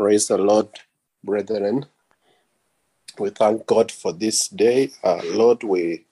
[0.00, 0.68] Praise the Lord,
[1.22, 1.84] brethren.
[3.18, 4.92] We thank God for this day.
[5.04, 6.06] Uh, Lord, we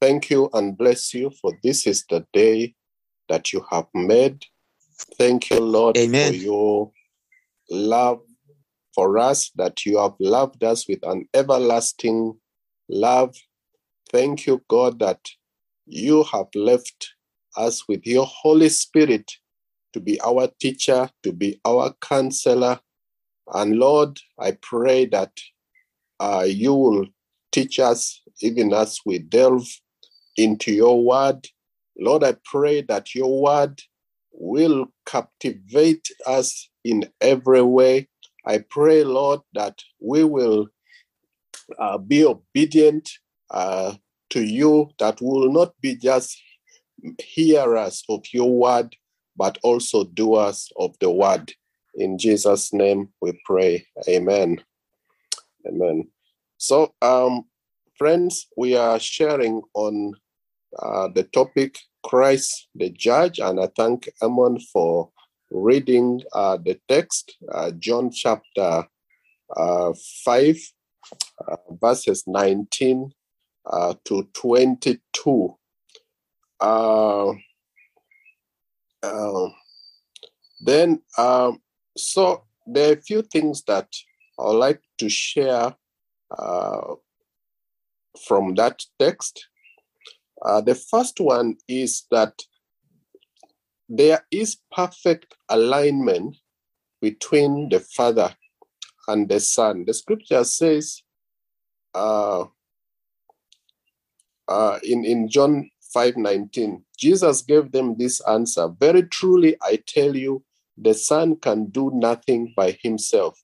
[0.00, 2.74] thank you and bless you for this is the day
[3.28, 4.46] that you have made.
[5.18, 6.32] Thank you, Lord, Amen.
[6.32, 6.90] for your
[7.68, 8.22] love
[8.94, 12.38] for us, that you have loved us with an everlasting
[12.88, 13.36] love.
[14.10, 15.20] Thank you, God, that
[15.84, 17.12] you have left
[17.58, 19.30] us with your Holy Spirit
[19.92, 22.80] to be our teacher, to be our counselor.
[23.52, 25.32] And Lord, I pray that
[26.20, 27.06] uh, you will
[27.50, 29.68] teach us even as we delve
[30.36, 31.46] into your word.
[31.98, 33.80] Lord, I pray that your word
[34.32, 38.08] will captivate us in every way.
[38.46, 40.68] I pray, Lord, that we will
[41.78, 43.10] uh, be obedient
[43.50, 43.94] uh,
[44.30, 46.40] to you, that we will not be just
[47.20, 48.96] hearers of your word,
[49.36, 51.52] but also doers of the word.
[51.94, 53.86] In Jesus' name we pray.
[54.08, 54.62] Amen.
[55.66, 56.08] Amen.
[56.56, 57.44] So, um,
[57.98, 60.14] friends, we are sharing on
[60.78, 65.10] uh, the topic Christ the Judge, and I thank Amon for
[65.50, 68.86] reading uh, the text, uh, John chapter
[69.56, 69.92] uh,
[70.24, 70.56] 5,
[71.46, 73.12] uh, verses 19
[73.66, 75.54] uh, to 22.
[76.60, 77.32] Uh,
[79.02, 79.48] uh,
[80.60, 81.60] then, um,
[81.96, 83.88] so there are a few things that
[84.38, 85.74] I would like to share
[86.36, 86.94] uh,
[88.26, 89.48] from that text.
[90.44, 92.42] Uh, the first one is that
[93.88, 96.36] there is perfect alignment
[97.00, 98.34] between the Father
[99.08, 99.84] and the Son.
[99.86, 101.02] The scripture says
[101.94, 102.44] uh,
[104.48, 110.42] uh, in, in John 5:19, Jesus gave them this answer Very truly, I tell you,
[110.76, 113.42] the Son can do nothing by himself.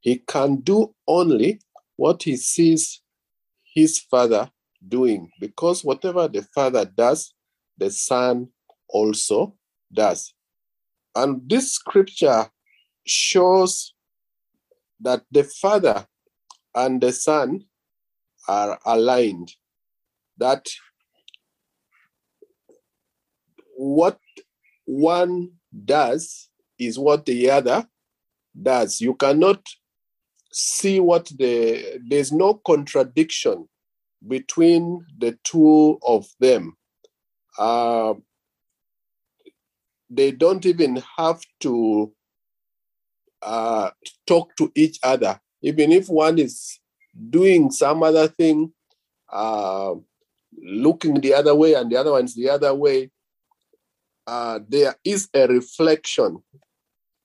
[0.00, 1.60] He can do only
[1.96, 3.02] what he sees
[3.74, 4.50] his Father
[4.86, 7.34] doing, because whatever the Father does,
[7.76, 8.48] the Son
[8.88, 9.54] also
[9.92, 10.34] does.
[11.14, 12.50] And this scripture
[13.06, 13.94] shows
[15.00, 16.06] that the Father
[16.74, 17.64] and the Son
[18.48, 19.54] are aligned,
[20.38, 20.66] that
[23.76, 24.18] what
[24.86, 25.52] one
[25.84, 26.49] does
[26.80, 27.86] is what the other
[28.60, 29.00] does.
[29.00, 29.64] You cannot
[30.52, 33.68] see what the, there's no contradiction
[34.26, 36.76] between the two of them.
[37.58, 38.14] Uh,
[40.08, 42.12] they don't even have to
[43.42, 43.90] uh,
[44.26, 45.40] talk to each other.
[45.62, 46.80] Even if one is
[47.30, 48.72] doing some other thing,
[49.32, 49.94] uh,
[50.60, 53.10] looking the other way, and the other one's the other way,
[54.26, 56.42] uh, there is a reflection.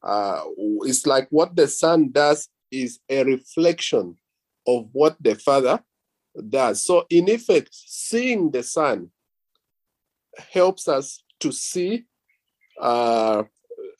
[0.05, 0.41] Uh,
[0.83, 4.15] it's like what the son does is a reflection
[4.67, 5.83] of what the father
[6.49, 6.85] does.
[6.85, 9.09] So, in effect, seeing the son
[10.51, 12.05] helps us to see
[12.79, 13.43] uh,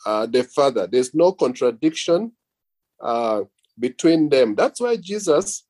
[0.06, 0.88] uh, the Father.
[0.88, 2.34] There's no contradiction
[3.02, 3.42] uh,
[3.80, 4.56] between them.
[4.56, 5.66] That's why Jesus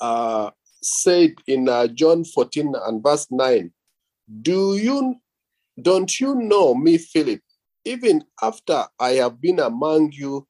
[0.00, 0.50] uh,
[0.82, 3.72] said in uh, John 14 and verse 9,
[4.42, 5.16] Do you
[5.80, 7.40] don't you know me, Philip?
[7.84, 10.46] Even after I have been among you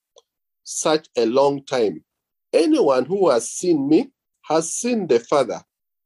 [0.64, 2.04] such a long time,
[2.52, 4.10] anyone who has seen me
[4.42, 5.60] has seen the Father.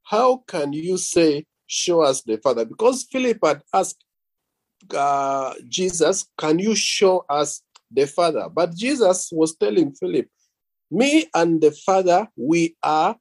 [0.04, 2.66] How can you say, Show us the Father?
[2.66, 4.04] Because Philip had asked
[4.94, 8.48] uh, Jesus, Can you show us the Father?
[8.52, 10.28] But Jesus was telling Philip,
[10.91, 13.16] Me and the Father, we are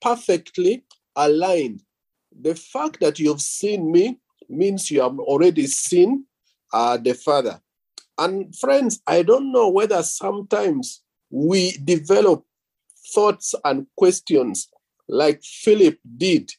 [0.00, 1.82] perfectly aligned.
[2.40, 4.18] The fact that you've seen me
[4.48, 6.24] means you have already seen
[6.72, 7.60] uh, the Father.
[8.18, 12.44] And friends, I don't know whether sometimes we develop
[13.14, 14.68] thoughts and questions
[15.08, 16.50] like Philip did.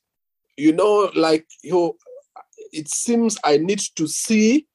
[0.55, 1.97] You know, like you,
[2.71, 4.67] it seems I need to see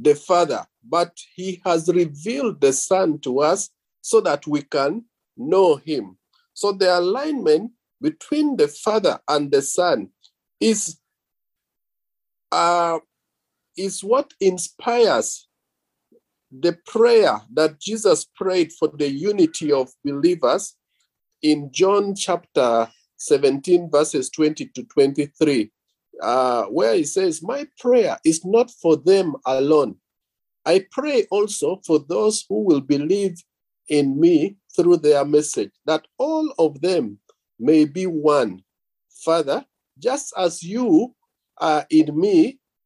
[0.00, 3.70] the Father, but He has revealed the Son to us
[4.00, 5.04] so that we can
[5.36, 6.16] know Him.
[6.54, 10.08] So the alignment between the Father and the Son
[10.58, 10.98] is
[12.52, 12.98] uh,
[13.80, 15.48] is what inspires
[16.52, 20.76] the prayer that Jesus prayed for the unity of believers
[21.42, 25.70] in John chapter 17, verses 20 to 23,
[26.22, 29.96] uh, where he says, My prayer is not for them alone.
[30.66, 33.42] I pray also for those who will believe
[33.88, 37.18] in me through their message, that all of them
[37.58, 38.62] may be one.
[39.24, 39.64] Father,
[39.98, 41.14] just as you
[41.58, 42.59] are in me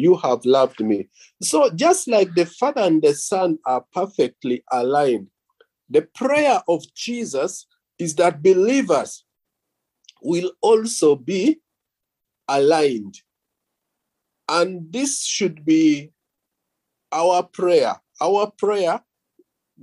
[0.00, 1.08] you have loved me.
[1.42, 5.28] So, just like the Father and the Son are perfectly aligned,
[5.88, 7.66] the prayer of Jesus
[7.98, 9.24] is that believers
[10.22, 11.60] will also be
[12.48, 13.20] aligned.
[14.48, 16.12] And this should be
[17.12, 19.02] our prayer, our prayer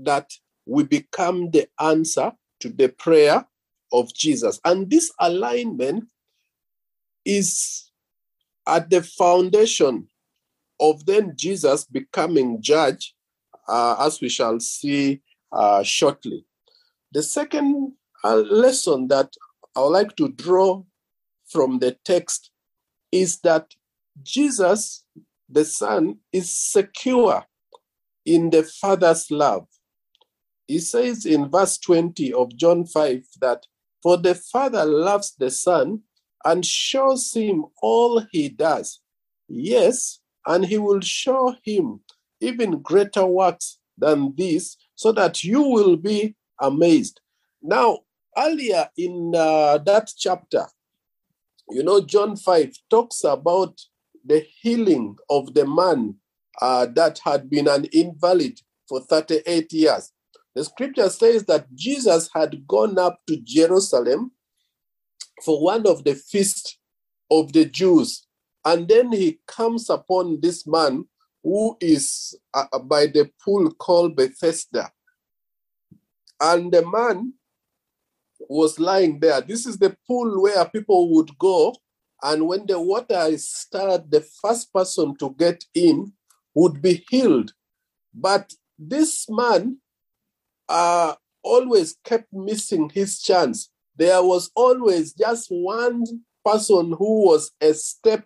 [0.02, 0.32] that
[0.66, 3.46] we become the answer to the prayer
[3.92, 4.60] of Jesus.
[4.66, 6.10] And this alignment
[7.26, 7.87] is
[8.68, 10.08] at the foundation
[10.80, 13.16] of then Jesus becoming judge,
[13.68, 15.22] uh, as we shall see
[15.52, 16.46] uh, shortly.
[17.14, 17.94] The second
[18.24, 19.34] uh, lesson that
[19.76, 20.84] I would like to draw
[21.48, 22.52] from the text
[23.12, 23.74] is that
[24.22, 25.04] Jesus,
[25.50, 27.46] the Son, is secure
[28.26, 29.68] in the Father's love.
[30.68, 33.66] He says in verse 20 of John 5 that,
[34.04, 36.02] For the Father loves the Son
[36.46, 39.00] and shows him all he does.
[39.48, 42.02] Yes, and he will show him
[42.40, 47.20] even greater works than this, so that you will be amazed.
[47.62, 48.00] Now,
[48.38, 50.68] earlier in uh, that chapter,
[51.70, 53.80] you know, John 5 talks about
[54.26, 56.16] the healing of the man
[56.62, 60.12] uh, that had been an invalid for 38 years.
[60.56, 64.32] The scripture says that Jesus had gone up to Jerusalem
[65.44, 66.78] for one of the feasts
[67.30, 68.26] of the Jews.
[68.66, 71.06] And then he comes upon this man
[71.44, 74.92] who is uh, uh, by the pool called Bethesda.
[76.42, 77.34] And the man
[78.50, 79.42] was lying there.
[79.42, 81.76] This is the pool where people would go.
[82.22, 86.14] And when the water is stirred, the first person to get in
[86.54, 87.54] would be healed.
[88.14, 89.78] But this man
[90.68, 93.72] uh, always kept missing his chance.
[93.98, 96.04] There was always just one
[96.46, 98.26] person who was a step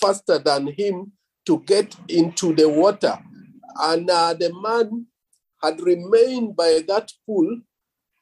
[0.00, 1.12] faster than him
[1.46, 3.18] to get into the water.
[3.80, 5.06] And uh, the man
[5.62, 7.60] had remained by that pool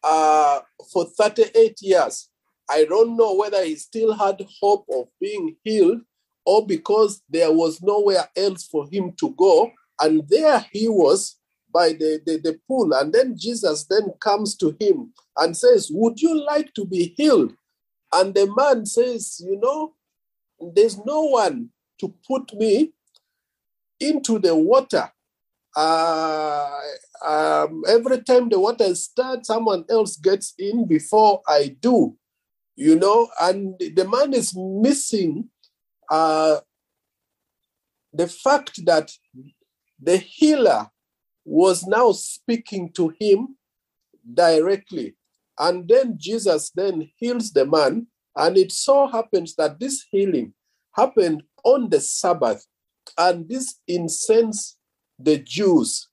[0.03, 0.61] uh,
[0.93, 2.29] for 38 years.
[2.71, 6.01] I don't know whether he still had hope of being healed
[6.47, 9.71] or because there was nowhere else for him to go.
[10.01, 11.37] And there he was
[11.75, 12.95] by the, the, the pool.
[12.95, 17.53] And then Jesus then comes to him and says, Would you like to be healed?
[18.13, 19.95] And the man says, You know,
[20.75, 22.93] there's no one to put me
[23.99, 25.11] into the water.
[25.77, 26.71] Uh,
[27.25, 32.17] um, every time the water starts, someone else gets in before I do,
[32.77, 35.49] you know, and the man is missing
[36.11, 36.59] uh,
[38.13, 39.11] the fact that
[40.01, 40.89] the healer
[41.45, 43.57] was now speaking to him
[44.33, 45.15] directly.
[45.59, 48.07] And then Jesus then heals the man.
[48.37, 50.55] And it so happens that this healing
[50.97, 52.67] happened on the Sabbath.
[53.19, 54.79] And this incensed
[55.19, 56.09] the Jews.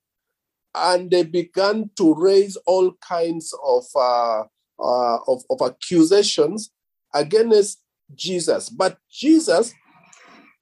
[0.75, 4.44] And they began to raise all kinds of, uh,
[4.80, 6.72] uh, of, of accusations
[7.13, 7.81] against
[8.16, 8.69] Jesus.
[8.69, 9.73] But Jesus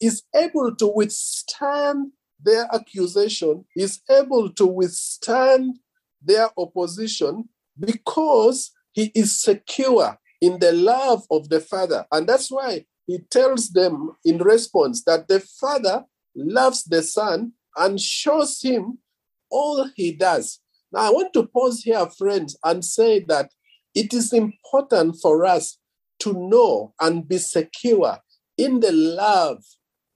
[0.02, 2.12] is able to withstand
[2.44, 5.80] their accusation, is able to withstand
[6.22, 12.06] their opposition because he is secure in the love of the Father.
[12.12, 16.06] And that's why he tells them in response that the Father
[16.36, 19.00] loves the Son and shows him
[19.50, 20.60] all he does.
[20.92, 23.52] Now, I want to pause here, friends, and say that
[23.96, 25.78] it is important for us
[26.20, 28.20] to know and be secure
[28.58, 29.64] in the love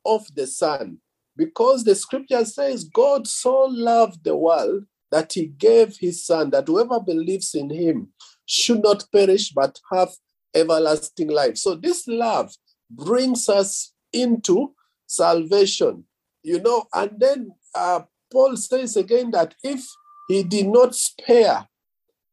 [0.06, 1.00] of the Son.
[1.36, 6.68] Because the scripture says God so loved the world that he gave his son, that
[6.68, 8.10] whoever believes in him
[8.46, 10.10] should not perish but have
[10.54, 11.58] everlasting life.
[11.58, 12.54] So this love
[12.90, 14.74] brings us into
[15.08, 16.06] salvation,
[16.44, 19.86] you know, and then uh, Paul says again that if
[20.28, 21.68] he did not spare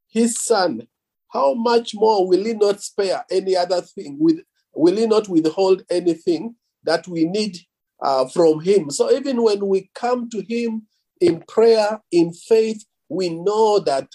[0.08, 0.86] his son,
[1.32, 4.16] how much more will he not spare any other thing?
[4.18, 4.40] With
[4.74, 7.58] will he not withhold anything that we need
[8.02, 8.90] uh, from Him.
[8.90, 10.86] So even when we come to Him
[11.20, 14.08] in prayer, in faith, we know that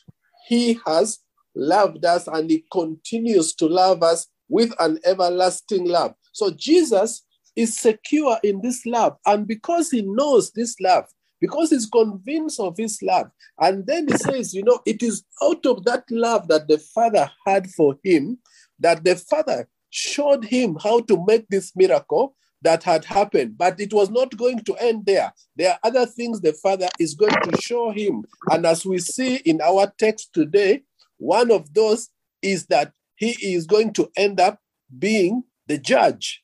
[0.48, 1.20] He has
[1.56, 6.14] loved us and He continues to love us with an everlasting love.
[6.34, 7.24] So Jesus
[7.56, 9.18] is secure in this love.
[9.26, 11.06] And because He knows this love,
[11.42, 13.28] because he's convinced of his love.
[13.60, 17.30] And then he says, you know, it is out of that love that the Father
[17.46, 18.40] had for him
[18.80, 22.36] that the Father showed him how to make this miracle
[22.66, 23.58] that had happened.
[23.58, 25.34] But it was not going to end there.
[25.56, 28.26] There are other things the Father is going to show him.
[28.52, 30.84] And as we see in our text today,
[31.18, 32.10] one of those
[32.42, 34.60] is that he is going to end up
[35.00, 36.44] being the judge.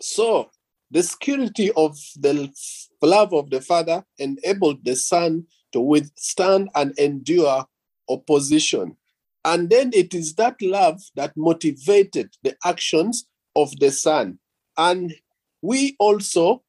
[0.00, 0.50] So
[0.90, 2.52] the security of the
[3.00, 7.66] love of the Father enabled the Son to withstand and endure
[8.08, 8.96] opposition.
[9.44, 13.26] And then it is that love that motivated the actions
[13.56, 14.38] of the Son.
[14.76, 15.14] And
[15.60, 16.62] we also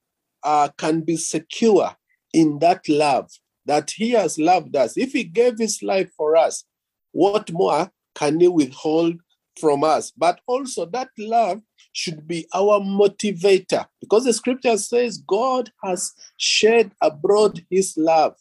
[0.44, 1.96] uh, can be secure
[2.34, 3.32] in that love
[3.66, 4.98] that He has loved us.
[4.98, 6.66] If He gave His life for us,
[7.12, 9.20] what more can He withhold
[9.60, 10.12] from us?
[10.12, 11.62] But also, that love
[11.94, 18.36] should be our motivator because the scripture says God has shed abroad His love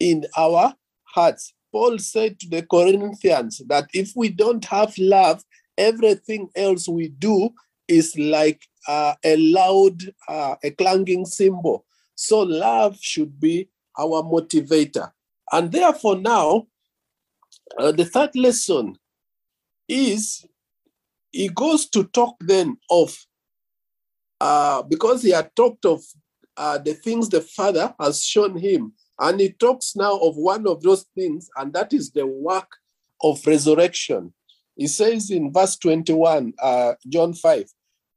[0.00, 0.74] in our
[1.04, 1.54] hearts.
[1.72, 5.44] Paul said to the Corinthians that if we don't have love,
[5.76, 7.50] everything else we do
[7.86, 11.84] is like uh, a loud, uh, a clanging cymbal.
[12.14, 15.12] So love should be our motivator.
[15.52, 16.66] And therefore, now,
[17.78, 18.96] uh, the third lesson
[19.86, 20.44] is
[21.30, 23.16] he goes to talk then of,
[24.40, 26.02] uh, because he had talked of
[26.56, 30.82] uh, the things the Father has shown him, and he talks now of one of
[30.82, 32.70] those things, and that is the work
[33.22, 34.32] of resurrection.
[34.76, 37.64] He says in verse 21, uh, John 5,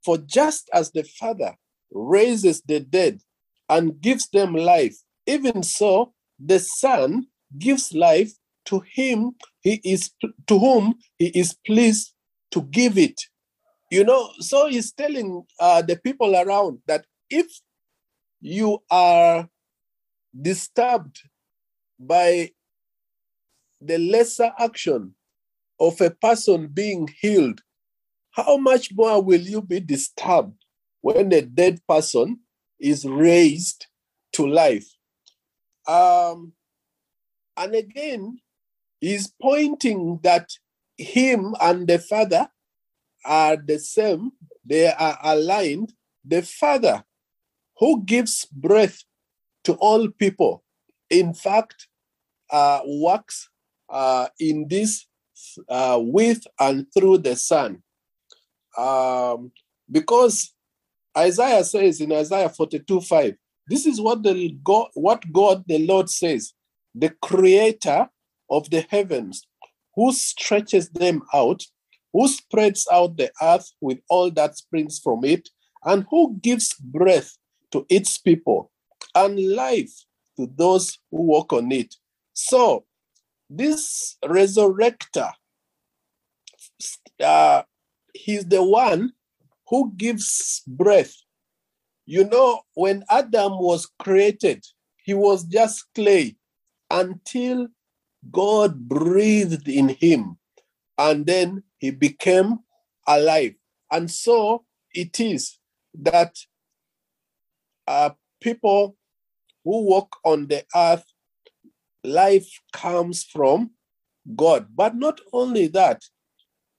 [0.04, 1.56] For just as the Father
[1.92, 3.20] raises the dead
[3.68, 7.26] and gives them life, even so the Son
[7.58, 8.32] gives life
[8.64, 10.10] to him he is
[10.46, 12.14] to whom he is pleased
[12.50, 13.20] to give it.
[13.90, 17.46] You know, so he's telling uh, the people around that if
[18.40, 19.48] you are
[20.40, 21.20] disturbed
[21.98, 22.50] by
[23.80, 25.14] the lesser action
[25.78, 27.60] of a person being healed,
[28.32, 30.64] how much more will you be disturbed
[31.00, 32.40] when a dead person
[32.80, 33.86] is raised
[34.32, 34.88] to life?
[35.86, 36.52] Um,
[37.56, 38.38] and again,
[39.00, 40.50] he's pointing that
[40.96, 42.48] him and the Father
[43.24, 44.32] are the same,
[44.64, 45.92] they are aligned.
[46.24, 47.04] The Father
[47.78, 49.02] who gives breath
[49.64, 50.64] to all people,
[51.10, 51.88] in fact,
[52.50, 53.48] uh, works
[53.88, 55.06] uh, in this
[55.68, 57.82] uh, with and through the Son.
[58.76, 59.52] Um,
[59.90, 60.54] because
[61.16, 63.34] Isaiah says in Isaiah 42 5,
[63.68, 66.52] this is what the God, what God the Lord says,
[66.94, 68.08] the creator
[68.50, 69.46] of the heavens,
[69.94, 71.62] who stretches them out,
[72.12, 75.48] who spreads out the earth with all that springs from it,
[75.84, 77.36] and who gives breath
[77.72, 78.70] to its people
[79.14, 79.92] and life
[80.36, 81.94] to those who walk on it.
[82.34, 82.84] So,
[83.50, 85.32] this resurrector,
[87.22, 87.62] uh,
[88.12, 89.12] he's the one
[89.68, 91.14] who gives breath.
[92.06, 94.64] You know, when Adam was created,
[94.96, 96.36] he was just clay
[96.90, 97.68] until
[98.30, 100.38] God breathed in him
[100.98, 102.60] and then he became
[103.06, 103.54] alive.
[103.90, 105.58] And so it is
[105.94, 106.36] that
[107.86, 108.96] uh, people
[109.64, 111.04] who walk on the earth,
[112.04, 113.70] life comes from
[114.36, 114.68] God.
[114.74, 116.02] But not only that,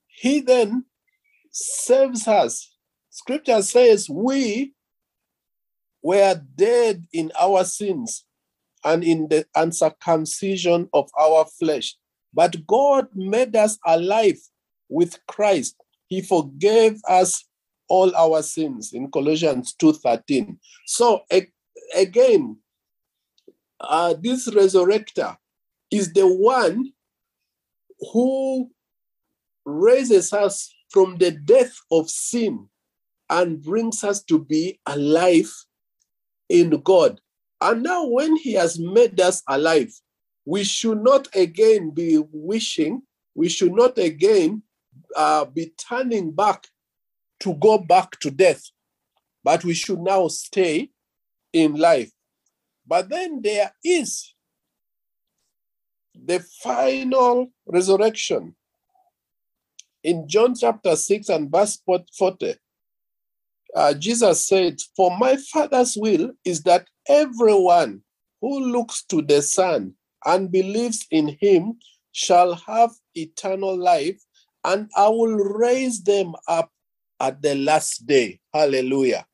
[0.08, 0.86] He then
[1.54, 2.76] saves us.
[3.10, 4.74] Scripture says we
[6.02, 8.26] were dead in our sins
[8.84, 11.96] and in the uncircumcision of our flesh.
[12.34, 14.40] But God made us alive
[14.90, 15.76] with Christ.
[16.08, 17.46] He forgave us
[17.88, 20.60] all our sins in Colossians 2:13.
[20.86, 21.24] So
[21.96, 22.58] again,
[23.80, 25.38] uh, this resurrector
[25.92, 26.94] is the one
[28.12, 28.72] who
[29.66, 32.70] raises us from the death of sin
[33.30, 35.52] and brings us to be alive
[36.50, 37.20] in God.
[37.60, 39.92] And now, when He has made us alive,
[40.46, 43.02] we should not again be wishing,
[43.34, 44.62] we should not again
[45.16, 46.68] uh, be turning back
[47.40, 48.62] to go back to death,
[49.44, 50.90] but we should now stay
[51.54, 52.12] in life.
[52.86, 54.34] But then there is
[56.14, 58.56] the final resurrection.
[60.04, 62.56] In John chapter 6 and verse 40,
[63.76, 68.02] uh, Jesus said, For my Father's will is that everyone
[68.42, 69.94] who looks to the Son
[70.26, 71.80] and believes in him
[72.12, 74.22] shall have eternal life,
[74.64, 76.72] and I will raise them up
[77.20, 78.40] at the last day.
[78.54, 79.26] Hallelujah.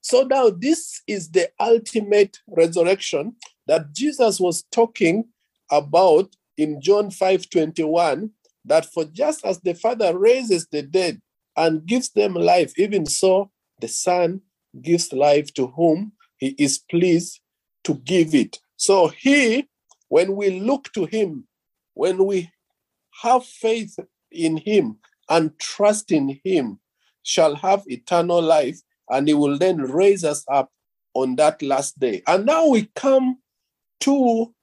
[0.00, 3.34] So now this is the ultimate resurrection
[3.66, 5.24] that Jesus was talking
[5.70, 8.30] about in John 5 21.
[8.68, 11.20] That for just as the Father raises the dead
[11.56, 14.42] and gives them life, even so the Son
[14.80, 17.40] gives life to whom he is pleased
[17.84, 18.58] to give it.
[18.76, 19.68] So he,
[20.08, 21.48] when we look to him,
[21.94, 22.50] when we
[23.22, 23.98] have faith
[24.30, 24.98] in him
[25.28, 26.78] and trust in him,
[27.22, 30.70] shall have eternal life, and he will then raise us up
[31.14, 32.22] on that last day.
[32.26, 33.38] And now we come
[34.00, 34.54] to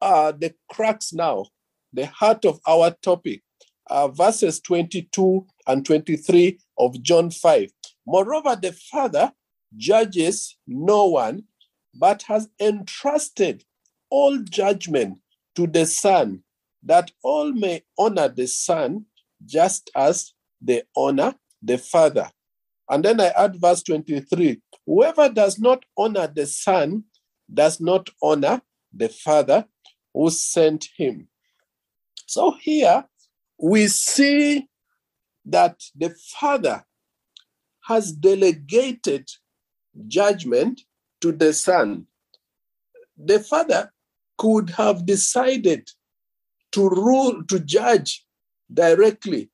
[0.00, 1.46] uh, the cracks now,
[1.92, 3.42] the heart of our topic,
[3.90, 7.70] uh, verses 22 and 23 of John 5.
[8.06, 9.32] Moreover, the Father
[9.76, 11.44] judges no one,
[11.94, 13.64] but has entrusted
[14.10, 15.18] all judgment
[15.54, 16.42] to the Son,
[16.82, 19.04] that all may honor the Son
[19.44, 22.30] just as they honor the Father.
[22.88, 27.04] And then I add verse 23 Whoever does not honor the Son
[27.52, 29.66] does not honor the Father
[30.14, 31.28] who sent him.
[32.26, 33.04] So here
[33.58, 34.68] we see
[35.44, 36.84] that the Father
[37.86, 39.28] has delegated
[40.06, 40.82] judgment
[41.20, 42.06] to the Son.
[43.16, 43.92] The Father
[44.36, 45.90] could have decided
[46.72, 48.24] to rule, to judge
[48.72, 49.50] directly,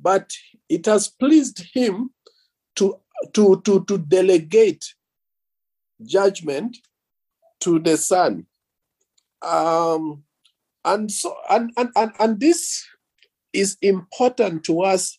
[0.00, 0.32] but
[0.68, 2.10] it has pleased him
[2.76, 2.98] to,
[3.32, 4.84] to, to, to delegate
[6.04, 6.76] judgment
[7.60, 8.46] to the Son.
[9.40, 10.24] Um,
[10.84, 12.84] and so and, and, and, and this
[13.52, 15.18] is important to us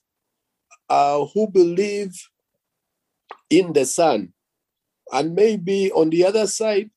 [0.90, 2.14] uh, who believe
[3.50, 4.34] in the Son.
[5.12, 6.90] And maybe on the other side,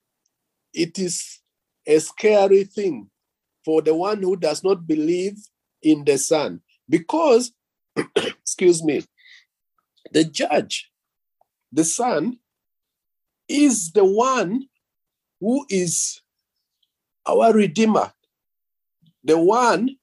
[0.73, 1.41] it is
[1.87, 3.11] a scary thing
[3.65, 5.37] for the one who does not believe
[5.83, 6.61] in the Son.
[6.89, 7.53] Because,
[8.17, 9.05] excuse me,
[10.13, 10.91] the judge,
[11.73, 12.39] the Son,
[13.49, 14.69] is the one
[15.41, 16.21] who is
[17.27, 18.13] our Redeemer,
[19.25, 19.97] the one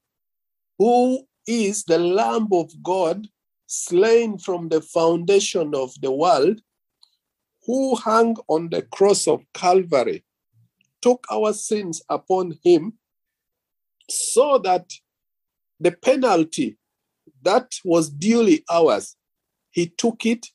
[0.78, 3.28] who is the Lamb of God
[3.66, 6.60] slain from the foundation of the world,
[7.66, 10.24] who hung on the cross of Calvary,
[11.00, 12.94] took our sins upon him,
[14.08, 14.90] so that
[15.80, 16.76] the penalty
[17.42, 19.16] that was duly ours,
[19.70, 20.46] he took it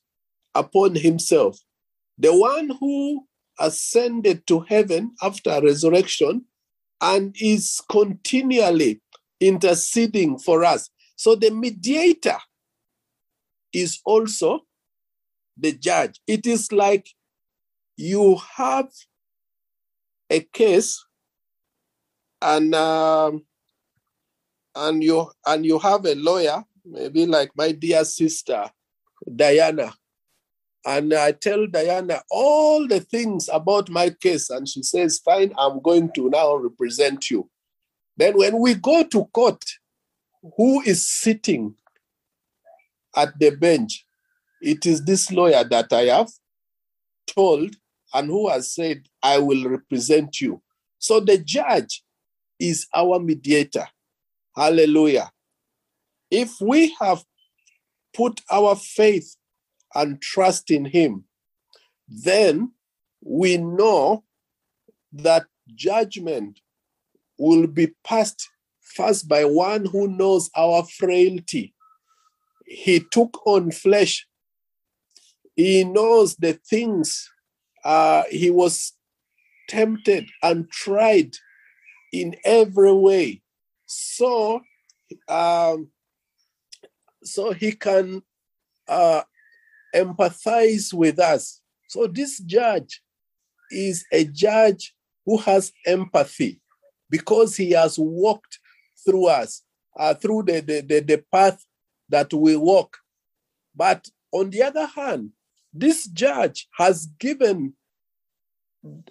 [0.54, 1.58] upon himself.
[2.18, 3.26] The one who
[3.58, 6.44] ascended to heaven after resurrection
[7.00, 9.00] and is continually
[9.40, 10.90] interceding for us.
[11.16, 12.38] So the mediator
[13.72, 14.60] is also
[15.56, 16.20] the judge.
[16.26, 17.08] It is like
[17.96, 18.88] you have
[20.30, 21.04] a case
[22.40, 23.44] and um,
[24.74, 28.70] and you and you have a lawyer, maybe like my dear sister
[29.36, 29.92] Diana,
[30.86, 35.80] and I tell Diana all the things about my case, and she says, "Fine, I'm
[35.80, 37.50] going to now represent you."
[38.20, 39.64] Then when we go to court,
[40.58, 41.74] who is sitting
[43.16, 44.04] at the bench?
[44.60, 46.28] It is this lawyer that I have
[47.26, 47.74] told
[48.12, 50.60] and who has said, I will represent you.
[50.98, 52.04] So the judge
[52.58, 53.86] is our mediator.
[54.54, 55.30] Hallelujah.
[56.30, 57.24] If we have
[58.12, 59.34] put our faith
[59.94, 61.24] and trust in him,
[62.06, 62.72] then
[63.22, 64.24] we know
[65.10, 66.60] that judgment
[67.40, 68.48] will be passed
[68.82, 71.72] first by one who knows our frailty.
[72.66, 74.26] He took on flesh.
[75.56, 77.28] He knows the things
[77.82, 78.92] uh, he was
[79.68, 81.34] tempted and tried
[82.12, 83.40] in every way.
[83.86, 84.60] So,
[85.26, 85.88] um,
[87.24, 88.22] so he can
[88.86, 89.22] uh,
[89.94, 91.62] empathize with us.
[91.88, 93.00] So this judge
[93.70, 96.60] is a judge who has empathy
[97.10, 98.58] because he has walked
[99.04, 99.62] through us,
[99.98, 101.64] uh, through the, the, the, the path
[102.08, 102.96] that we walk.
[103.74, 105.30] But on the other hand,
[105.72, 107.74] this judge has given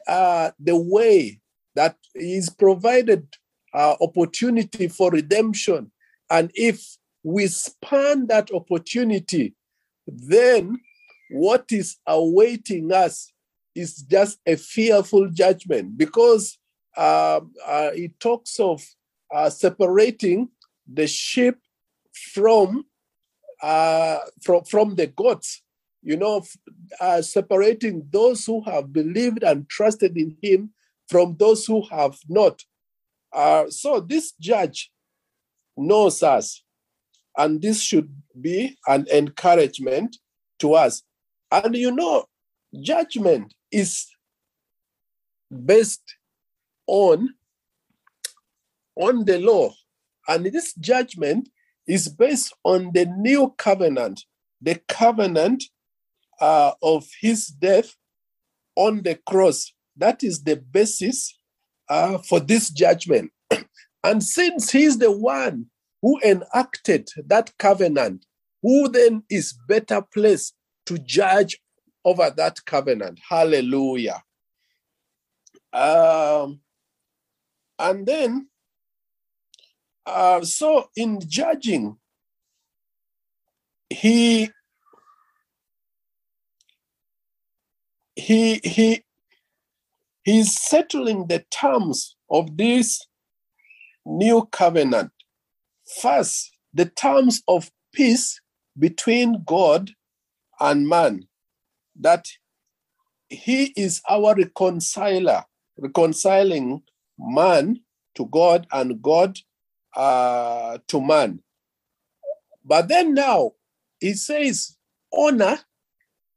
[0.08, 1.40] uh, the way
[1.76, 3.28] that is provided
[3.74, 5.92] uh, opportunity for redemption.
[6.30, 9.56] And if we span that opportunity,
[10.08, 10.80] then
[11.32, 13.32] what is awaiting us
[13.76, 16.59] is just a fearful judgment because
[17.00, 18.84] uh, uh, it talks of
[19.34, 20.50] uh, separating
[20.92, 21.56] the sheep
[22.34, 22.86] from,
[23.62, 25.62] uh, from, from the goats
[26.02, 26.44] you know,
[27.00, 30.72] uh, separating those who have believed and trusted in him
[31.08, 32.64] from those who have not.
[33.34, 34.92] Uh, so this judge
[35.76, 36.64] knows us,
[37.38, 38.10] and this should
[38.40, 40.18] be an encouragement
[40.60, 41.04] to us.
[41.52, 42.26] And you know,
[42.82, 44.08] judgment is
[45.66, 46.04] based
[46.90, 47.30] on
[48.96, 49.72] on the law.
[50.28, 51.50] And this judgment
[51.88, 54.26] is based on the new covenant
[54.62, 55.64] the covenant
[56.42, 57.96] uh, of his death
[58.76, 59.74] on the cross.
[59.96, 61.38] That is the basis
[61.90, 63.32] uh, for this judgment.
[64.04, 65.66] And since he's the one
[66.02, 68.26] who enacted that covenant
[68.62, 71.60] who then is better placed to judge
[72.06, 73.20] over that covenant?
[73.28, 74.24] Hallelujah.
[75.74, 76.62] Um,
[77.80, 78.50] and then,
[80.06, 81.98] uh, so in judging,
[83.90, 84.50] he
[88.16, 89.04] he he
[90.24, 93.08] he's settling the terms of this
[94.06, 95.12] new covenant.
[96.02, 98.42] First, the terms of peace
[98.78, 99.92] between God
[100.60, 101.28] and man,
[102.00, 102.28] that
[103.30, 105.46] he is our reconciler
[105.78, 106.84] reconciling
[107.20, 107.82] man
[108.16, 109.38] to God and God
[109.96, 111.42] uh, to man.
[112.64, 113.52] But then now
[114.00, 114.78] he says,
[115.14, 115.60] honor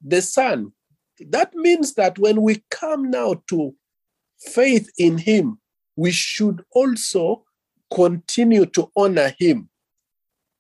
[0.05, 0.73] the Son.
[1.21, 3.75] That means that when we come now to
[4.41, 5.61] faith in him,
[5.97, 7.45] we should also
[7.95, 9.69] continue to honor him.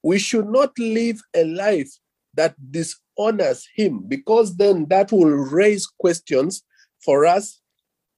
[0.03, 1.91] We should not live a life
[2.35, 6.63] that dishonors him because then that will raise questions
[7.05, 7.61] for us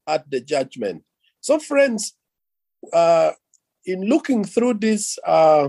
[0.06, 1.02] at the judgment.
[1.44, 2.14] So, friends,
[2.90, 3.32] uh,
[3.84, 5.68] in looking through this uh,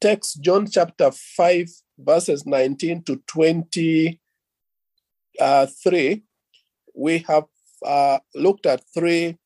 [0.00, 1.68] text, John chapter 5,
[1.98, 4.20] verses 19 to 23,
[5.40, 5.66] uh,
[6.94, 7.46] we have
[7.84, 9.36] uh, looked at three,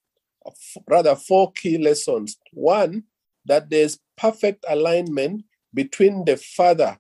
[0.87, 2.37] rather four key lessons.
[2.53, 3.05] One,
[3.47, 6.99] that there's perfect alignment between the Father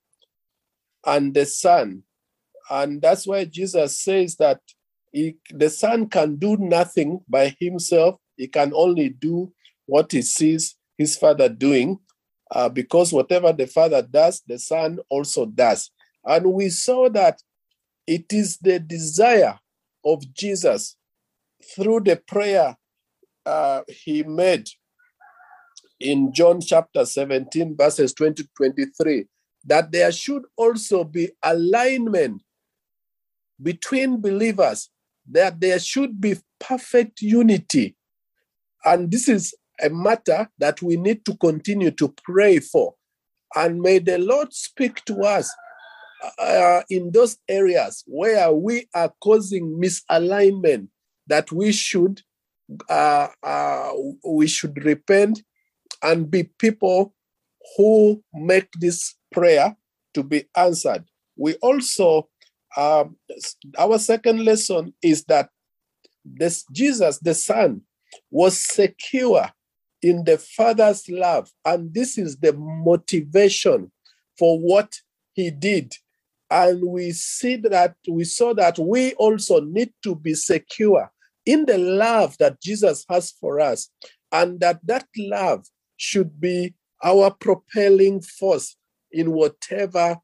[1.04, 2.04] and the Son.
[2.70, 4.60] And that's why Jesus says that
[5.12, 8.18] he, the son can do nothing by himself.
[8.40, 9.52] He can only do
[9.84, 11.98] what he sees his father doing,
[12.50, 15.90] uh, because whatever the father does, the son also does.
[16.24, 17.42] And we saw that
[18.06, 19.58] it is the desire
[20.02, 20.96] of Jesus
[21.74, 22.78] through the prayer
[23.44, 24.70] uh, he made
[26.00, 29.26] in John chapter 17, verses 20 to 23,
[29.66, 32.40] that there should also be alignment
[33.62, 34.88] between believers
[35.30, 37.96] that there should be perfect unity.
[38.84, 42.94] And this is a matter that we need to continue to pray for.
[43.54, 45.52] And may the Lord speak to us
[46.38, 50.88] uh, in those areas where we are causing misalignment
[51.26, 52.20] that we should
[52.88, 53.90] uh, uh,
[54.24, 55.42] we should repent
[56.02, 57.14] and be people
[57.76, 59.76] who make this prayer
[60.14, 61.04] to be answered.
[61.36, 62.28] We also
[62.76, 63.16] um,
[63.78, 65.50] our second lesson is that
[66.24, 67.82] this Jesus, the Son,
[68.30, 69.50] was secure
[70.02, 71.50] in the Father's love.
[71.64, 73.92] And this is the motivation
[74.38, 74.94] for what
[75.32, 75.94] he did.
[76.50, 81.10] And we see that we saw that we also need to be secure
[81.46, 83.88] in the love that Jesus has for us,
[84.32, 88.76] and that that love should be our propelling force
[89.12, 90.18] in whatever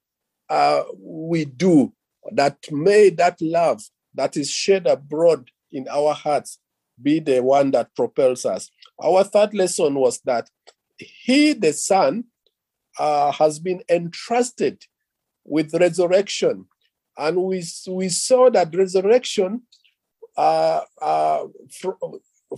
[0.49, 1.92] uh, we do
[2.33, 3.83] that may that love
[4.14, 6.59] that is shed abroad in our hearts
[7.01, 8.71] be the one that propels us.
[9.03, 10.49] Our third lesson was that
[10.99, 12.25] He, the Son,
[12.99, 14.83] uh, has been entrusted
[15.45, 16.67] with resurrection.
[17.19, 19.63] And we, we saw that resurrection
[20.37, 21.91] uh, uh, fr-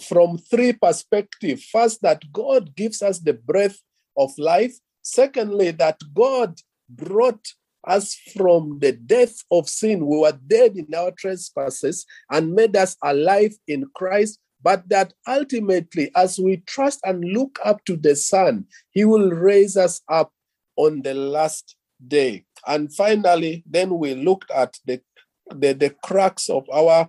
[0.00, 1.64] from three perspectives.
[1.64, 3.80] First, that God gives us the breath
[4.16, 4.74] of life.
[5.02, 7.46] Secondly, that God brought
[7.88, 10.06] us from the death of sin.
[10.06, 14.38] We were dead in our trespasses and made us alive in Christ.
[14.62, 19.76] But that ultimately, as we trust and look up to the Son, He will raise
[19.76, 20.32] us up
[20.76, 22.44] on the last day.
[22.66, 25.00] And finally, then we looked at the,
[25.50, 27.08] the, the crux of our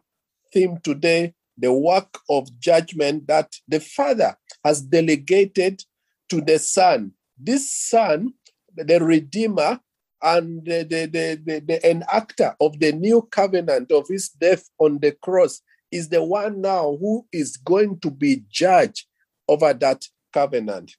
[0.53, 5.83] theme today the work of judgment that the Father has delegated
[6.29, 7.11] to the Son.
[7.37, 8.33] This Son,
[8.75, 9.79] the Redeemer,
[10.21, 11.05] and the, the,
[11.45, 16.23] the, the, enactor of the new covenant of his death on the cross is the
[16.23, 19.07] one now who is going to be judge
[19.47, 20.95] over that covenant.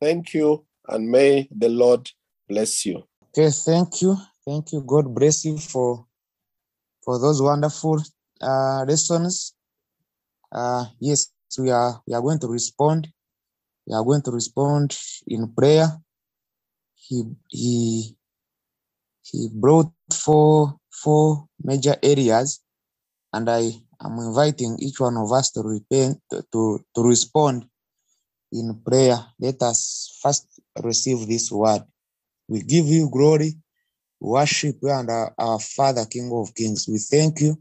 [0.00, 2.10] Thank you, and may the Lord
[2.48, 3.04] bless you.
[3.28, 4.16] Okay, thank you.
[4.46, 4.82] Thank you.
[4.86, 6.06] God bless you for
[7.04, 8.02] for those wonderful
[8.40, 9.54] uh, lessons.
[10.52, 13.08] Uh, yes, we are we are going to respond.
[13.86, 15.88] We are going to respond in prayer.
[16.94, 18.16] He he
[19.24, 22.58] he brought four four major areas
[23.32, 23.72] And I
[24.04, 26.44] am inviting each one of us to repent, to,
[26.96, 27.66] to respond
[28.52, 29.18] in prayer.
[29.40, 30.48] Let us first
[30.82, 31.82] receive this word.
[32.48, 33.54] We give you glory,
[34.20, 36.86] worship you, and our, our Father, King of Kings.
[36.88, 37.58] We thank you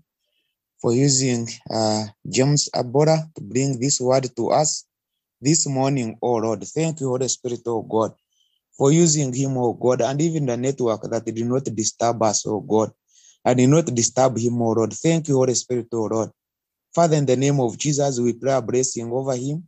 [0.82, 4.86] for using uh, James Abola to bring this word to us
[5.42, 6.64] this morning, oh Lord.
[6.66, 8.14] Thank you, Holy Spirit, oh God,
[8.78, 12.60] for using him, oh God, and even the network that did not disturb us, oh
[12.60, 12.92] God.
[13.46, 14.94] I did not disturb him, oh Lord.
[14.94, 16.30] Thank you, Holy Spirit, oh Lord.
[16.94, 19.68] Father, in the name of Jesus, we pray a blessing over him.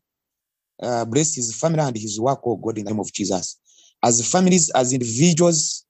[0.82, 3.60] Uh, bless his family and his work, oh God, in the name of Jesus.
[4.04, 5.86] As families, as individuals,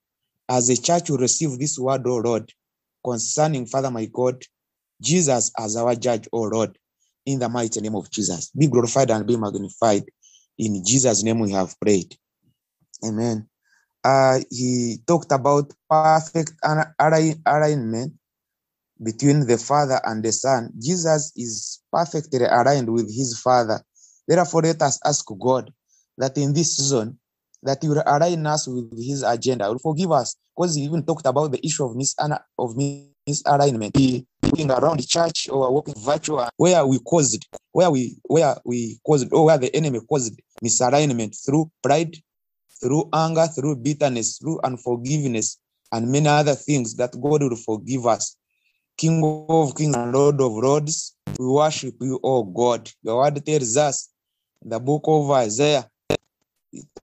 [0.47, 2.51] as a church, we receive this word, oh Lord,
[3.04, 4.41] concerning Father, my God,
[5.01, 6.78] Jesus as our judge, oh Lord,
[7.25, 8.51] in the mighty name of Jesus.
[8.51, 10.04] Be glorified and be magnified.
[10.58, 12.15] In Jesus' name we have prayed.
[13.03, 13.47] Amen.
[14.03, 18.13] Uh, he talked about perfect alignment
[19.03, 20.71] between the Father and the Son.
[20.79, 23.81] Jesus is perfectly aligned with his Father.
[24.27, 25.71] Therefore, let us ask God
[26.17, 27.19] that in this season,
[27.63, 31.25] that he will align us with his agenda, will forgive us, because he even talked
[31.25, 33.95] about the issue of mis of misalignment.
[33.97, 34.25] He
[34.69, 39.45] around the church or walking virtual, where we caused, where we where we caused, or
[39.45, 42.15] where the enemy caused misalignment through pride,
[42.81, 45.59] through anger, through bitterness, through unforgiveness,
[45.91, 48.35] and many other things that God will forgive us.
[48.97, 52.89] King of kings and Lord of lords, we worship you, oh God.
[53.03, 54.09] Your word tells us
[54.61, 55.89] in the book of Isaiah,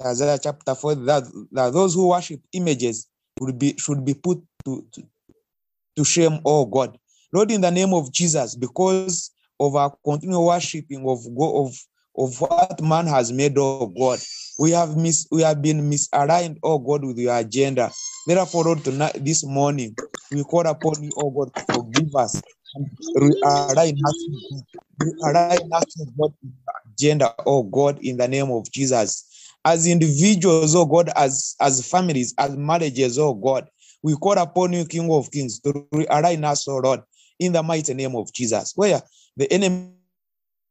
[0.03, 3.09] Isaiah chapter 4, that, that those who worship images
[3.41, 5.03] would be should be put to, to,
[5.97, 6.99] to shame, oh God.
[7.33, 11.79] Lord, in the name of Jesus, because of our continual worshiping of God, of,
[12.17, 14.19] of what man has made, oh God,
[14.59, 17.91] we have mis we have been misaligned, oh God, with your agenda.
[18.27, 19.97] Therefore, Lord, tonight this morning
[20.31, 22.41] we call upon you, oh God, to forgive us
[22.75, 24.29] and realign us,
[25.01, 26.33] realign us with God
[27.03, 29.29] agenda, oh God, in the name of Jesus.
[29.65, 33.69] As individuals, oh God, as as families, as marriages, oh God,
[34.03, 37.01] we call upon you, King of Kings, to realign us, oh Lord,
[37.39, 38.73] in the mighty name of Jesus.
[38.75, 39.01] Where
[39.37, 39.93] the enemy,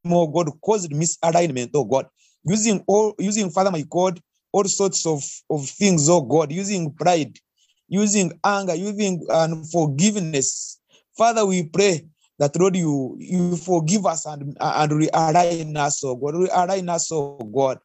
[0.06, 2.08] oh God, caused misalignment, oh God,
[2.44, 4.20] using all using Father my God,
[4.52, 7.38] all sorts of, of things, oh God, using pride,
[7.88, 10.80] using anger, using unforgiveness.
[11.18, 12.06] Father, we pray
[12.40, 17.38] that Lord, you you forgive us and and realign us, oh God, realign us, oh
[17.54, 17.80] God,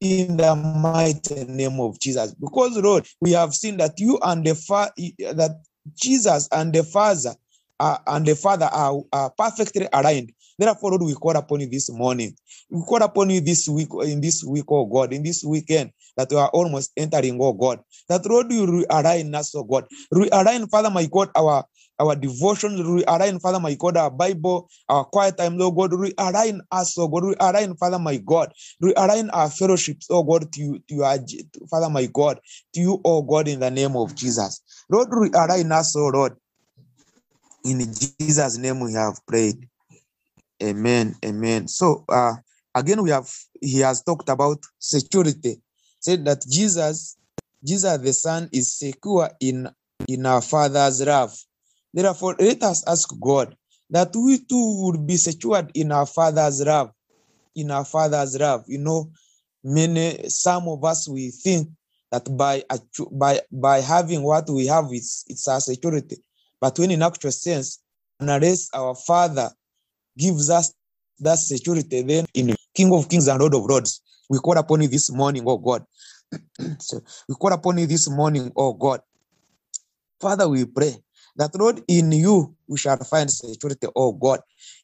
[0.00, 2.34] in the mighty name of Jesus.
[2.34, 5.62] Because Lord, we have seen that you and the Father, that
[5.94, 7.34] Jesus and the Father
[7.80, 10.32] uh, and the Father are, are perfectly aligned.
[10.58, 12.34] Therefore, Lord, we call upon you this morning.
[12.70, 16.30] We call upon you this week, in this week, oh God, in this weekend that
[16.30, 17.80] we are almost entering, oh God.
[18.08, 19.86] That Lord, you realign us, oh God.
[20.12, 21.64] Realign, Father, my God, our
[21.98, 26.98] our devotions, realign, Father, my God, our Bible, our quiet time, oh God, realign us,
[26.98, 31.18] oh God, realign, Father, my God, realign our fellowships, oh God, to you, to your,
[31.18, 32.40] to, Father, my God,
[32.74, 34.60] to you, oh God, in the name of Jesus.
[34.90, 36.36] Lord, realign us, oh Lord.
[37.64, 37.78] In
[38.18, 39.68] Jesus' name we have prayed.
[40.62, 41.16] Amen.
[41.24, 41.68] Amen.
[41.68, 42.34] So uh
[42.74, 43.28] again we have
[43.60, 45.60] he has talked about security.
[46.00, 47.16] Said that Jesus,
[47.64, 49.68] Jesus the Son is secure in
[50.08, 51.36] in our Father's love.
[51.94, 53.56] Therefore, let us ask God
[53.90, 56.92] that we too would be secured in our Father's love.
[57.54, 58.64] In our Father's love.
[58.66, 59.10] You know,
[59.62, 61.68] many some of us we think
[62.10, 62.64] that by
[63.10, 66.16] by by having what we have, it's it's our security.
[66.60, 67.82] But when in actual sense,
[68.20, 69.50] unless our Father
[70.16, 70.72] gives us
[71.20, 74.88] that security, then in King of Kings and Lord of Lords, we call upon you
[74.88, 75.84] this morning, oh God.
[76.78, 79.00] so we call upon you this morning, oh God.
[80.20, 80.94] Father, we pray
[81.36, 84.40] that Lord, in you we shall find security, oh God.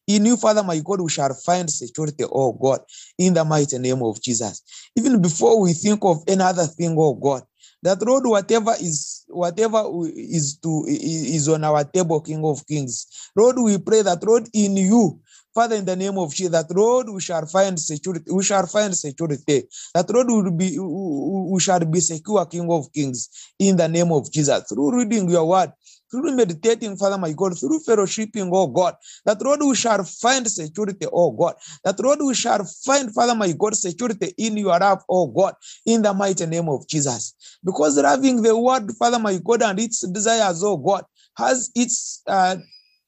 [0.07, 2.81] In you, Father, my God, we shall find security, oh God,
[3.19, 4.63] in the mighty name of Jesus.
[4.97, 7.43] Even before we think of any other thing, oh God,
[7.83, 13.57] that Lord, whatever is whatever is to is on our table, King of Kings, Lord,
[13.59, 15.21] we pray that Lord, in you,
[15.55, 18.31] Father, in the name of Jesus, that Lord, we shall find security.
[18.31, 19.65] We shall find security.
[19.95, 24.31] That Lord will be, we shall be secure, King of Kings, in the name of
[24.33, 24.65] Jesus.
[24.69, 25.73] Through reading your word,
[26.11, 28.95] through meditating, Father, my God, through fellowshipping, oh God,
[29.25, 31.55] that Lord, we shall find security, oh God.
[31.85, 35.55] That Lord, we shall find, Father, my God, security in your love, oh God,
[35.87, 37.35] in the mighty name of Jesus.
[37.65, 41.05] Because loving the word, Father, my God, and its desires, oh God,
[41.37, 42.57] has its uh,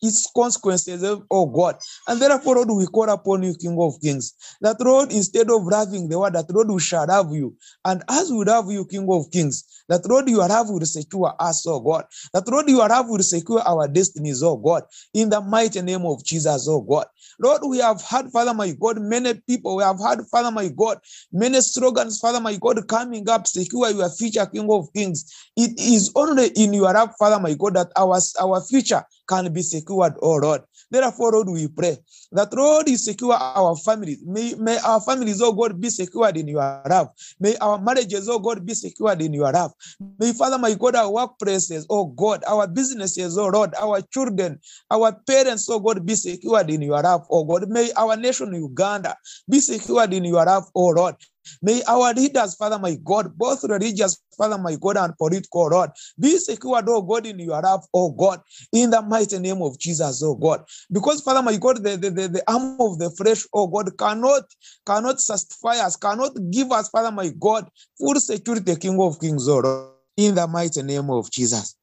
[0.03, 1.77] its consequences, oh God.
[2.09, 6.09] And therefore, Lord, we call upon you, King of Kings, that Lord, instead of loving
[6.09, 7.57] the word, that Lord, we shall love you.
[7.85, 11.67] And as we love you, King of Kings, that Lord, your love will secure us,
[11.67, 12.05] oh God.
[12.33, 14.85] That Lord, your love will secure our destinies, oh God.
[15.15, 17.07] In the mighty name of Jesus, oh God.
[17.39, 20.99] Lord, we have had, Father, my God, many people, we have had, Father, my God,
[21.33, 25.25] many slogans, Father, my God, coming up, secure your future, King of Kings.
[25.57, 29.63] It is only in your love, Father, my God, that our, our future can be
[29.63, 30.63] secured, oh Lord.
[30.91, 31.97] Therefore, Lord, we pray
[32.33, 34.19] that, Lord, you secure our families.
[34.27, 37.09] May, may our families, oh God, be secured in your love.
[37.39, 39.73] May our marriages, oh God, be secured in your love.
[40.19, 44.59] May, Father, my God, our workplaces, oh God, our businesses, oh Lord, our children,
[44.91, 47.69] our parents, oh God, be secured in your love, oh God.
[47.69, 49.17] May our nation, Uganda,
[49.49, 51.15] be secured in your love, oh Lord.
[51.63, 56.39] May our leaders, Father my God, both religious, Father my God, and political, Lord, be
[56.39, 58.41] secured, oh God, in your love, oh God,
[58.73, 60.65] in the mighty name of Jesus, oh God.
[60.91, 64.43] Because, Father my God, the, the, the, the arm of the flesh, oh God, cannot,
[64.87, 69.59] cannot satisfy us, cannot give us, Father my God, full security, King of Kings, oh
[69.59, 71.77] Lord, in the mighty name of Jesus.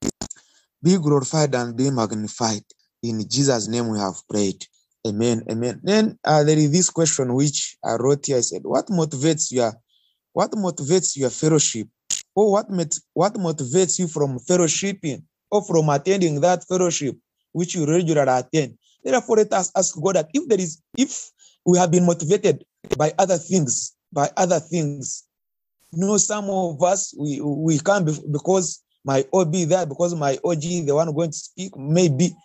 [0.83, 2.63] Be glorified and be magnified.
[3.03, 4.65] In Jesus' name we have prayed.
[5.07, 5.43] Amen.
[5.49, 5.79] Amen.
[5.83, 8.37] Then uh, there is this question which I wrote here.
[8.37, 9.73] I said, "What motivates your,
[10.33, 11.87] what motivates your fellowship,
[12.35, 17.15] or what met, what motivates you from fellowshipping or from attending that fellowship
[17.53, 21.31] which you regularly attend?" Therefore, let us ask God that if there is, if
[21.65, 22.65] we have been motivated
[22.97, 25.23] by other things, by other things,
[25.91, 30.61] you know, some of us we we come because my OB there, because my OG
[30.61, 32.35] the one going to speak, maybe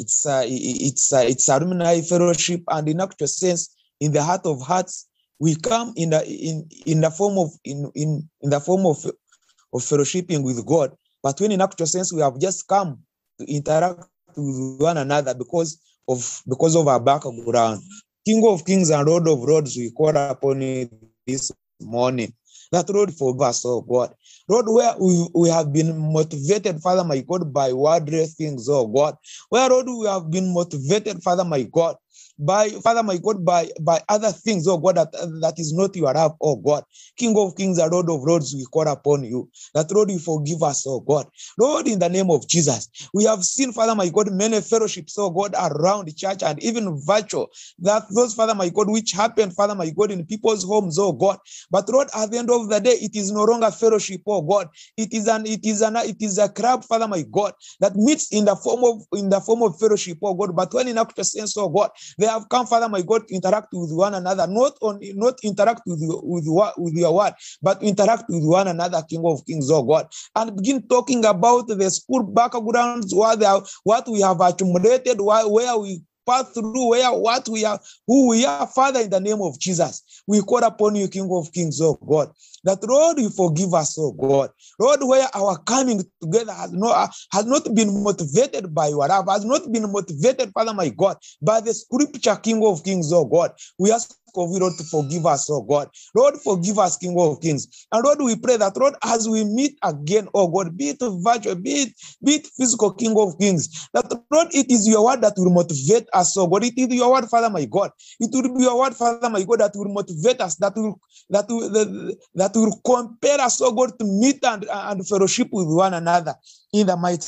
[0.00, 4.22] Uh, uh, it's a, it's a, it's alumni fellowship, and in actual sense, in the
[4.22, 5.08] heart of hearts,
[5.38, 9.04] we come in the in in the form of in in in the form of
[9.04, 10.92] of fellowshipping with God.
[11.22, 12.98] But when in actual sense, we have just come
[13.38, 14.04] to interact
[14.36, 17.82] with one another because of because of our background.
[18.26, 20.88] King of Kings and Lord of Lords, we call upon you
[21.26, 22.32] this morning.
[22.72, 24.14] That road for us, oh God.
[24.48, 29.16] Lord, where we, we have been motivated, Father my God, by worldly things, oh God.
[29.48, 31.96] Where, Lord, we have been motivated, Father my God,
[32.40, 36.12] by Father my God, by by other things, oh God, that, that is not your
[36.12, 36.84] love, oh God.
[37.16, 39.48] King of Kings and Lord of Lords, we call upon you.
[39.74, 41.26] That Lord, you forgive us, oh God.
[41.58, 45.30] Lord, in the name of Jesus, we have seen, Father my God, many fellowships, oh
[45.30, 47.50] God, around the church and even virtual.
[47.78, 51.38] That those, Father my God, which happened, Father my God, in people's homes, oh God.
[51.70, 54.68] But Lord, at the end of the day, it is no longer fellowship, oh God.
[54.96, 58.32] It is an it is an it is a crowd, Father my God, that meets
[58.32, 60.56] in the form of in the form of fellowship, oh God.
[60.56, 63.68] But when in actual sense, oh God, they have come, Father my God, to interact
[63.72, 66.44] with one another, not on not interact with you, with
[66.76, 70.82] with your word, but interact with one another, King of Kings, oh God, and begin
[70.88, 76.52] talking about the school backgrounds, what they are, what we have accumulated, where we pass
[76.52, 80.22] through, where what we are, who we are, Father, in the name of Jesus.
[80.26, 82.32] We call upon you, King of Kings, oh God,
[82.64, 84.50] that Lord, you forgive us, oh God.
[84.78, 89.44] Lord, where our coming together has not, has not been motivated by your love, has
[89.44, 93.52] not been motivated, Father, my God, by the scripture, King of Kings, oh God.
[93.78, 95.88] We ask of you, Lord, to forgive us, oh God.
[96.14, 97.86] Lord, forgive us, King of Kings.
[97.92, 101.54] And Lord, we pray that, Lord, as we meet again, oh God, be it virtual,
[101.54, 101.92] be it,
[102.24, 106.08] be it physical, King of Kings, that, Lord, it is your word that will motivate
[106.12, 106.64] us, oh God.
[106.64, 107.90] It is your word, Father, my God.
[108.18, 111.46] It will be your word, Father, my God, that will motivate us, that will, that
[111.48, 115.94] will, that, that will compel us, oh God, to meet and, and fellowship with one
[115.94, 116.34] another
[116.72, 117.26] in the mighty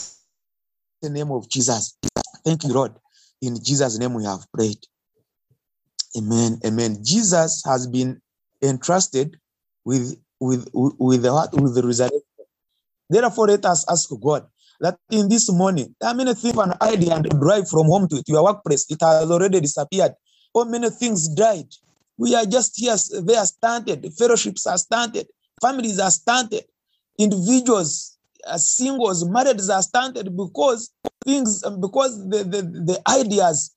[1.03, 1.97] name of Jesus.
[2.45, 2.93] Thank you, Lord.
[3.41, 4.79] In Jesus' name we have prayed.
[6.17, 6.61] Amen.
[6.65, 6.99] Amen.
[7.03, 8.21] Jesus has been
[8.63, 9.39] entrusted
[9.85, 12.21] with with with the with the resurrection.
[13.09, 14.47] Therefore, let us ask God
[14.81, 18.45] that in this morning, how many things an idea and drive from home to, your
[18.45, 20.13] workplace, it has already disappeared.
[20.55, 21.69] How many things died?
[22.19, 25.29] We are just here, they are stunted, fellowships are stunted,
[25.61, 26.65] families are stunted,
[27.19, 30.93] individuals, uh, singles, marriages are stunted because
[31.25, 33.75] things, because the, the, the ideas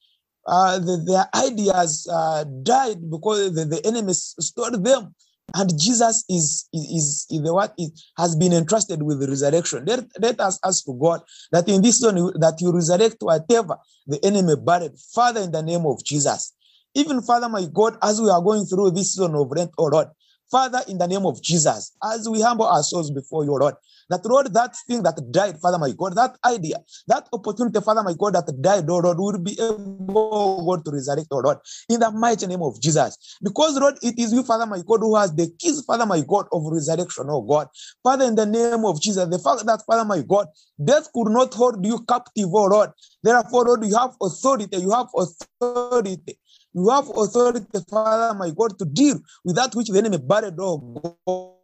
[0.48, 5.16] uh, the, their ideas uh, died because the, the enemy stole them.
[5.54, 9.86] And Jesus is, is, is the what is, has been entrusted with the resurrection.
[9.86, 13.78] Let, let us ask for God that in this one that you resurrect whatever
[14.08, 14.94] the enemy buried.
[15.14, 16.54] Father, in the name of Jesus.
[16.96, 20.08] Even Father, my God, as we are going through this season of Lent, oh Lord,
[20.52, 23.76] Father, in the name of Jesus, as we humble ourselves before you, Lord,
[24.10, 26.78] that Lord, that thing that died, Father my God, that idea,
[27.08, 31.28] that opportunity, Father my God, that died, oh Lord, will be able, God, to resurrect,
[31.32, 31.58] oh Lord,
[31.90, 33.38] in the mighty name of Jesus.
[33.42, 36.46] Because, Lord, it is you, Father my God, who has the keys, Father my God,
[36.52, 37.68] of resurrection, oh God.
[38.04, 40.48] Father, in the name of Jesus, the fact that, Father my God,
[40.84, 42.92] death could not hold you captive, oh Lord.
[43.24, 46.38] Therefore, Lord, you have authority, you have authority.
[46.76, 51.16] You have authority, Father, my God, to deal with that which the enemy buried, oh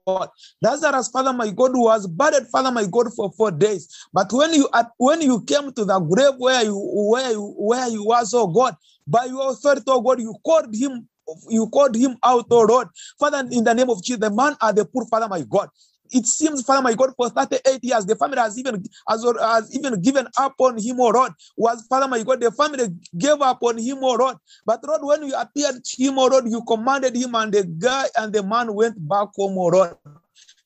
[0.08, 0.30] God.
[0.62, 3.90] Lazarus, Father, my God, was buried, Father, my God, for four days.
[4.14, 8.06] But when you when you came to the grave where you where you where you
[8.06, 11.10] was, oh God, by your authority, oh God, you called him
[11.50, 12.88] you called him out, oh Lord.
[13.20, 15.68] Father, in the name of Jesus, the man are the poor, Father, my God
[16.12, 20.02] it seems, Father my God, for 38 years, the family has even has, has even
[20.02, 21.32] given up on him, or Lord.
[21.58, 22.88] Was Father my God, the family
[23.18, 24.38] gave up on him, or Lord.
[24.66, 28.06] But Lord, when you appeared to him, or Lord, you commanded him, and the guy
[28.18, 29.96] and the man went back home, or Lord.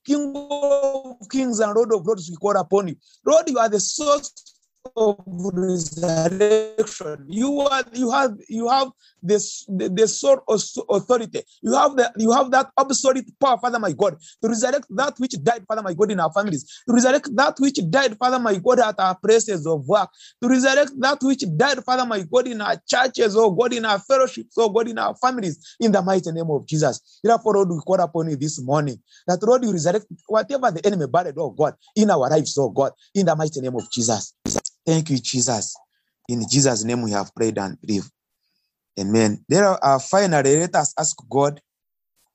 [0.04, 2.96] King of kings and Lord of lords, we call upon you.
[3.24, 4.55] Lord, you are the source
[4.96, 7.24] of resurrection.
[7.28, 8.88] You are you have you have
[9.22, 11.42] this the, the soul of authority.
[11.62, 15.34] You have the you have that absolute power, Father my God, to resurrect that which
[15.42, 18.80] died, Father my God, in our families, to resurrect that which died, Father my God,
[18.80, 20.10] at our places of work,
[20.42, 23.98] to resurrect that which died, Father my God, in our churches, oh God, in our
[23.98, 27.20] fellowships, oh God, in our families, in the mighty name of Jesus.
[27.22, 31.06] Therefore, Lord, we call upon you this morning that Lord, you resurrect whatever the enemy
[31.06, 34.34] buried, oh God, in our lives, oh God, in the mighty name of Jesus.
[34.86, 35.76] Thank you, Jesus.
[36.28, 38.08] In Jesus' name we have prayed and believe.
[38.98, 39.44] Amen.
[39.48, 41.60] There are uh, finally let us ask God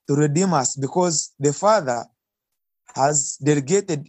[0.06, 2.04] to redeem us because the Father
[2.94, 4.08] has delegated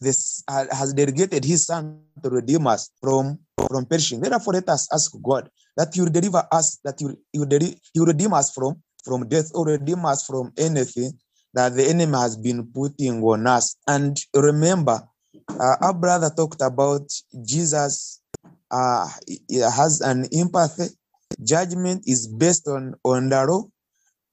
[0.00, 3.38] this uh, has delegated his son to redeem us from
[3.68, 4.20] from perishing.
[4.20, 8.50] Therefore, let us ask God that will deliver us, that will, he will redeem us
[8.52, 11.12] from from death or redeem us from anything
[11.54, 13.76] that the enemy has been putting on us.
[13.86, 15.02] And remember,
[15.48, 17.10] uh, our brother talked about
[17.44, 18.20] Jesus
[18.70, 19.08] uh,
[19.76, 20.94] has an empathy.
[21.42, 23.64] Judgment is based on, on the law,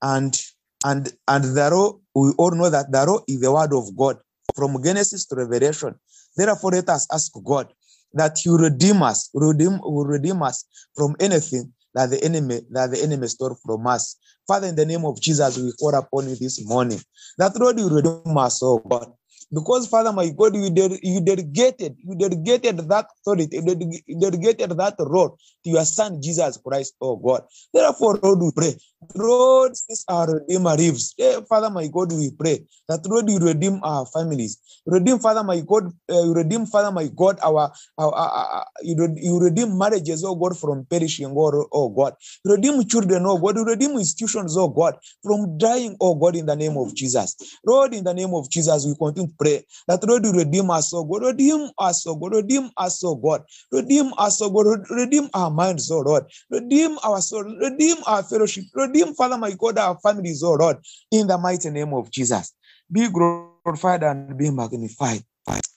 [0.02, 0.40] and
[0.86, 4.18] and and the law, we all know that the law is the word of God
[4.56, 5.96] from Genesis to Revelation.
[6.36, 7.72] Therefore, let us ask God
[8.14, 13.28] that He redeem us, redeem, redeem us from anything that the enemy that the enemy
[13.28, 14.18] stole from us.
[14.48, 17.00] Father, in the name of Jesus, we call upon you this morning.
[17.38, 19.12] That Lord, you redeem us, oh God.
[19.54, 23.60] Because, Father, my God, you, ded- you dedicated, you dedicated that authority,
[24.08, 27.44] you dedicated that role to your Son, Jesus Christ, oh God.
[27.74, 28.76] Therefore, Lord, we pray.
[29.16, 33.80] Lord, since our Redeemer lives, eh, Father, my God, we pray that, Lord, you redeem
[33.84, 34.58] our families.
[34.86, 39.78] Redeem, Father, my God, uh, you redeem, Father, my God, our, our, our, you, redeem
[39.78, 42.14] marriages, oh God, from perishing, oh, oh God.
[42.46, 43.58] Redeem children, oh God.
[43.58, 47.36] Redeem institutions, oh God, from dying, oh God, in the name of Jesus.
[47.66, 50.94] Lord, in the name of Jesus, we continue to pray that, Lord, you redeem us,
[50.94, 51.24] oh God.
[51.24, 52.34] Redeem us, oh God.
[52.36, 53.44] Redeem us, oh God.
[53.72, 54.86] Redeem us, oh God.
[54.90, 56.26] Redeem our minds, oh Lord.
[56.50, 57.44] Redeem our soul.
[57.44, 58.66] Redeem our fellowship.
[58.74, 60.78] Redeem, Father, my God, our families, oh Lord,
[61.12, 62.54] in the mighty name of Jesus.
[62.92, 65.24] Be glorified and be magnified.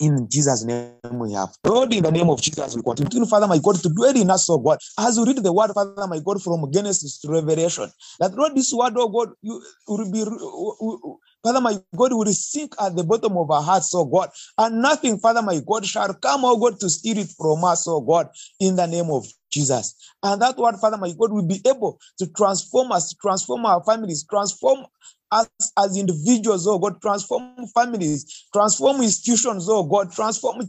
[0.00, 1.50] In Jesus' name we have.
[1.64, 4.48] Lord, in the name of Jesus, we continue, Father, my God, to dwell in us,
[4.48, 7.90] oh God, as we read the word, Father, my God, from Genesis to Revelation.
[8.20, 10.24] That, Lord, this word, oh God, you will be,
[11.42, 15.18] Father, my God, will sink at the bottom of our hearts, oh God, and nothing,
[15.18, 18.28] Father, my God, shall come, oh God, to steal it from us, oh God,
[18.58, 19.94] in the name of Jesus.
[20.22, 24.24] And that word, Father, my God, will be able to transform us, transform our families,
[24.28, 24.86] transform
[25.30, 30.62] us as individuals, oh God, transform families, transform institutions, oh God, transform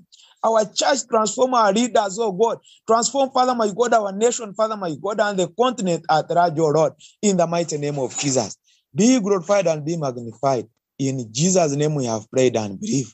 [0.43, 4.95] our church, transform our leaders, oh God, transform, Father, my God, our nation, Father, my
[5.01, 8.55] God, and the continent at large, oh Lord, in the mighty name of Jesus.
[8.93, 10.67] Be glorified and be magnified.
[10.97, 13.13] In Jesus' name we have prayed and believe.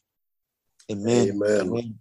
[0.92, 1.30] Amen.
[1.30, 1.62] Amen.
[1.62, 2.00] Amen.